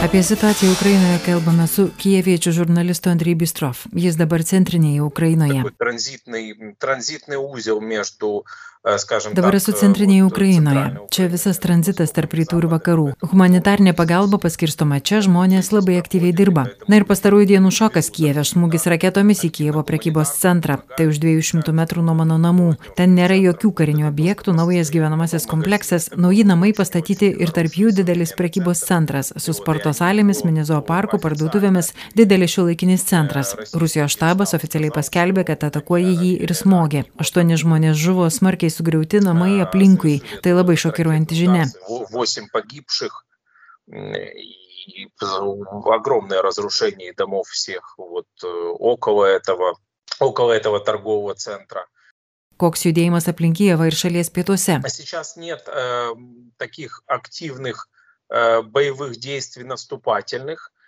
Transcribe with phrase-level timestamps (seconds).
[0.00, 3.82] Apie situaciją Ukrainoje kalbame su kieviečių žurnalistu Andrei Bistrov.
[3.92, 5.60] Jis dabar centrinėje Ukrainoje.
[5.76, 7.40] Tranzitiniai, tranzitiniai
[8.97, 10.75] скажем Dabar так, esu centrinėje вот, Ukrainoje.
[10.75, 13.05] центральной Čia visas tranzitas tarp rytų ir vakarų.
[13.31, 16.65] Humanitarnė pagalba paskirstoma čia, žmonės labai aktyviai dirba.
[16.91, 20.77] Na ir pastarųjų dienų šokas Kijeve, smūgis raketomis į Kijevo prekybos centrą.
[20.97, 22.75] Tai už 200 metrų nuo mano namų.
[22.99, 28.35] Ten nėra jokių karinių objektų, naujas gyvenamasis kompleksas, nauji namai pastatyti ir tarp jų didelis
[28.37, 33.55] prekybos centras su sporto salėmis, mini zooparkų, parduotuvėmis, didelis šiuolaikinis centras.
[33.73, 37.05] Rusijos štabas oficialiai paskelbė, kad atakuoja jį ir smogė.
[37.23, 40.21] Aštuoni žmonės žuvo, smarkiai sugriauti namai aplinkui.
[40.43, 41.65] Tai labai šokiruojanti žinia.
[41.89, 43.25] Во- Восемь погибших
[43.91, 45.07] м, и
[45.93, 49.77] огромное разрушение домов всех вот э, около этого
[50.19, 51.87] около этого торгового центра.
[52.57, 54.79] Koks judėjimas aplink Kijevą ir šalies pietuose.
[54.83, 56.13] А сейчас нет э,
[56.57, 57.89] таких активных
[58.29, 60.78] э, боевых действий наступательных э,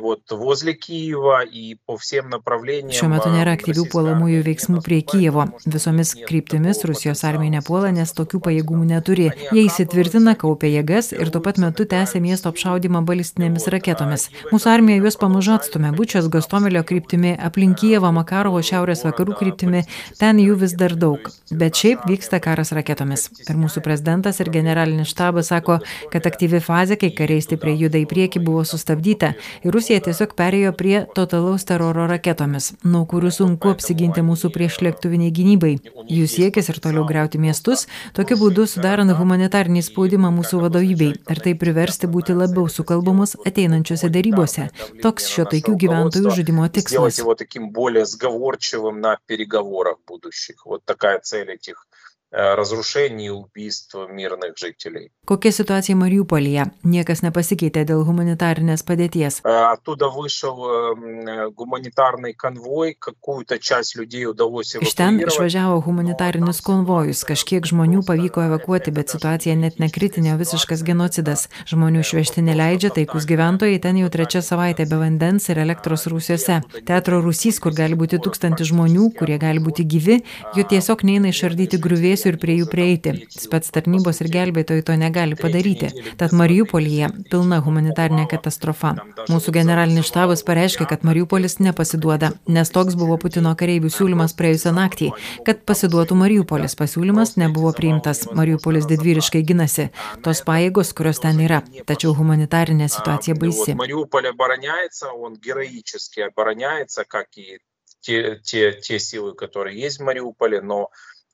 [0.00, 2.94] вот возле Киева и по всем направлениям.
[2.94, 5.42] Šiuo metu nėra э, aktyvių российская puolamųjų армия veiksmų не prie наступает, Kijevo.
[5.42, 8.46] потому что Visomis нет kryptimis такого Rusijos потенциала armija nepuola, nes tokių наступать.
[8.46, 9.26] pajėgumų neturi.
[9.50, 14.30] Jie įsitvirtina, kaupia jėgas ir tuo pat metu tęsia miesto apšaudimą balistinėmis raketomis.
[14.52, 19.82] Mūsų armija juos pamažu atstumia Bučios Gostomilio kryptimi, aplink Kijevą, Makarovo šiaurės vakarų kryptimi,
[20.18, 21.18] ten jų vis dar daug.
[21.50, 23.30] Bet šiaip vyksta karas raketomis.
[23.50, 25.80] Ir mūsų prezidentas ir generalinis štabas sako,
[26.12, 29.34] kad aktyvi fazė, kai kariai stipriai juda į priekį, buvo sustabdyta
[29.66, 35.72] ir Rusija tiesiog perėjo prie totalaus teroro raketomis, nuo kurių sunku apsiginti mūsų priešlėktuviniai gynybai.
[36.08, 41.54] Jų siekis ir toliau greuti miestus, tokiu būdu sudarant humanitarnį spaudimą mūsų vadovybei ir tai
[41.58, 44.68] priversti būti labiau sukalbamus ateinančiose darybose.
[45.02, 47.18] Toks šio taikių gyventojų žudimo Сделать tikslas.
[47.18, 50.66] его таким более сговорчивым на переговорах будущих.
[50.66, 55.10] Вот такая цель этих э, разрушений и убийств мирных жителей.
[55.26, 56.64] Kokia situacija Mariupolyje?
[56.82, 59.42] Niekas nepasikeitė dėl humanitarinės padėties.
[59.44, 65.32] Э, Оттуда вышел э, гуманитарный конвой, какую-то часть людей удалось Iš ten эвакуировать.
[65.34, 71.48] išvažiavo humanitarinis konvojus, kažkiek žmonių pavyko evakuoti, bet situacija net nekritinė, o visiškas genocidas.
[71.68, 76.62] Žmonių išvežti neleidžia, taikus gyventojai ten jau trečia savaitė be vandens ir elektros rūsiuose.
[76.88, 80.22] Teatro rūsys, kur gali būti tūkstantis žmonių, kurie gali būti gyvi,
[80.56, 81.76] jų tiesiog neina išardyti
[82.16, 83.12] grūvėsių ir prie jų prieiti.
[83.32, 85.90] Spets tarnybos ir gelbėtojai to negali padaryti.
[86.20, 88.94] Tad Mariupolyje pilna humanitarinė katastrofa.
[89.28, 95.12] Mūsų generalinis štabas pareiškė, kad Mariupolis nepasiduoda, nes toks buvo Putino kareivių siūlymas praėjusią naktį,
[95.46, 96.76] kad pasiduotų Mariupolis.
[96.78, 98.24] Pasiūlymas nebuvo priimtas.
[98.32, 99.90] Mariupolis didvyriškai ginasi.
[100.24, 101.62] Tos pajėgos, kurios ten yra.
[101.88, 103.72] Tačiau humanitarinė situacija А, baisi.
[103.72, 107.58] Вот Мариуполь обороняется, он героически обороняется, как и
[108.00, 110.90] те, те, те силы, которые есть в Мариуполе, но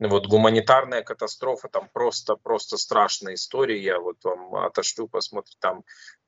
[0.09, 3.81] вот гуманитарная катастрофа, там просто, просто страшная история.
[3.81, 5.84] Я вот вам отошлю, посмотрите, там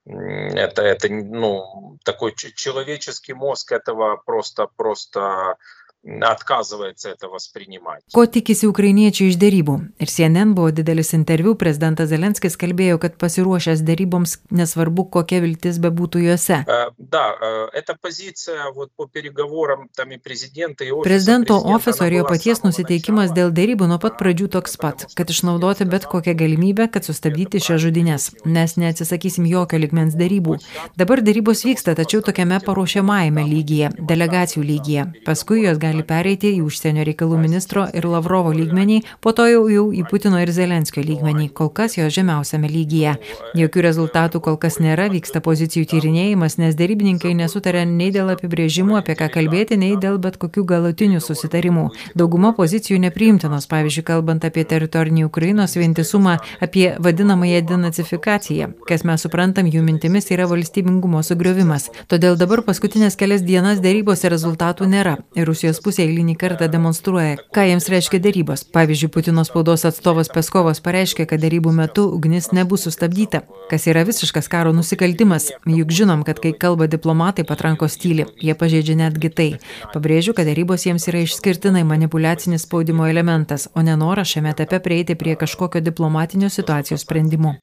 [0.05, 5.57] это, это, ну, такой человеческий мозг этого просто, просто м,
[6.04, 8.02] отказывается это воспринимать.
[8.12, 9.74] Ko tikisi ukrainiečiai iš dėrybų?
[10.00, 16.24] Ir CNN buvo didelis interviu, prezidentas Zelenskis kalbėjo, kad pasiruošęs dėryboms, nesvarbu, kokia viltis bebūtų
[16.24, 16.64] juose.
[16.66, 21.76] Э, Да, э, эта позиция вот по переговорам там и президента, и офиса Prezidento президента,
[21.76, 23.36] ofiso она ir jo была с paties самого nusiteikimas начала.
[23.36, 27.76] dėl dėrybų nuo pat pradžių toks pat, kad išnaudoti bet kokią galimybę, kad sustabdyti šią
[27.76, 28.30] žudinės.
[28.44, 30.60] Mes neatsisakysim jokio ligmens dėrybų.
[30.96, 35.02] Dabar dėrybos vyksta, tačiau tokiame paruošiamajame lygyje, delegacijų lygyje.
[35.24, 39.85] Paskui jos gali pereiti į užsienio reikalų ministro ir Lavrovo lygmenį, po to jau, jau
[39.95, 43.15] į Putino ir Zelenskio lygmenį, kol kas jo žemiausiame lygyje.
[43.55, 49.15] Jokių rezultatų kol kas nėra, vyksta pozicijų tyrinėjimas, nes dėrybininkai nesutarė nei dėl apibrėžimų, apie
[49.19, 51.87] ką kalbėti, nei dėl bet kokių galutinių susitarimų.
[52.17, 58.71] Dauguma pozicijų nepriimtinos, pavyzdžiui, kalbant apie teritorinį Ukrainos vientisumą, apie vadinamąją denacifikaciją.
[58.89, 61.89] Kas mes suprantam, jų mintimis yra valstybingumo sugriovimas.
[62.11, 65.17] Todėl dabar paskutinės kelias dienas dėrybose rezultatų nėra.
[65.35, 68.63] Ir Rusijos pusė eilinį kartą demonstruoja, ką jiems reiškia dėrybos.
[68.73, 74.49] Pavyzdžiui, Putino spaudos atstovas Peskovas pareiškė, kad dėrybų metu ugnis nebus sustabdyta, kas yra visiškas
[74.51, 75.51] karo nusikaltimas.
[75.69, 79.47] Juk žinom, kad kai kalba diplomatai patranko stylį, jie pažeidžia netgi tai.
[79.93, 85.37] Pabrėžiu, kad dėrybos jiems yra išskirtinai manipulacinis spaudimo elementas, o nenoras šiame etape prieiti prie
[85.39, 87.55] kažkokio diplomatinio situacijos sprendimo.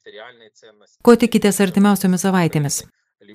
[1.03, 2.83] Ko tikitės artimiausiomis savaitėmis?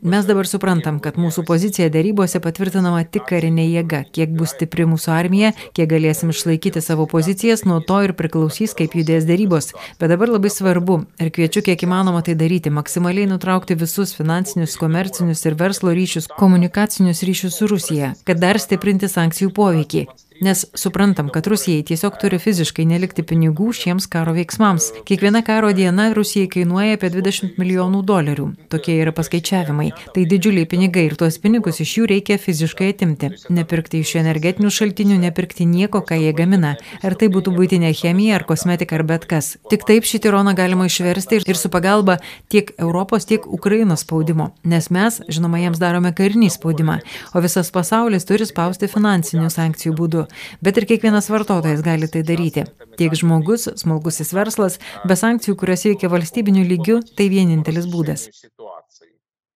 [0.02, 4.04] Mes dabar suprantam, kad mūsų pozicija darybose patvirtinama tik karinė jėga.
[4.14, 8.94] Kiek bus stipri mūsų armija, kiek galėsim išlaikyti savo pozicijas, nuo to ir priklausys, kaip
[8.98, 9.72] judės darybos.
[9.98, 15.42] Bet dabar labai svarbu ir kviečiu kiek įmanoma tai daryti, maksimaliai nutraukti visus finansinius, komercinius
[15.48, 20.06] ir verslo ryšius, komunikacinius ryšius su Rusija, kad dar stiprinti sankcijų poveikį.
[20.40, 24.90] Nes suprantam, kad Rusijai tiesiog turi fiziškai nelikti pinigų šiems karo veiksmams.
[25.08, 28.46] Kiekviena karo diena Rusijai kainuoja apie 20 milijonų dolerių.
[28.73, 29.88] Tokie yra paskaičiavimai.
[30.14, 33.32] Tai didžiuliai pinigai ir tuos pinigus iš jų reikia fiziškai atimti.
[33.55, 36.76] Nepirkti iš energetinių šaltinių, nepirkti nieko, ką jie gamina.
[37.02, 39.56] Ar tai būtų būtinė chemija, ar kosmetika, ar bet kas.
[39.73, 42.19] Tik taip šį tironą galima išversti ir su pagalba
[42.52, 44.52] tiek Europos, tiek Ukrainos spaudimo.
[44.64, 47.00] Nes mes, žinoma, jiems darome karinį spaudimą,
[47.35, 50.27] o visas pasaulis turi spausti finansinių sankcijų būdu.
[50.64, 52.66] Bet ir kiekvienas vartotojas gali tai daryti.
[52.98, 58.28] Tiek žmogus, smulkusis verslas, be sankcijų, kurios veikia valstybiniu lygiu, tai vienintelis būdas.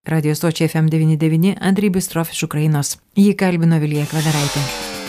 [0.08, 2.96] Radio stočiai FM99 Andrij Bistrov iš Ukrainos.
[3.14, 5.01] Jį kalbino Vilija Kvedaraitė.